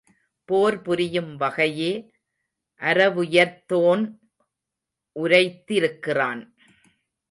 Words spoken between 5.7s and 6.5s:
ருக்கிறான்.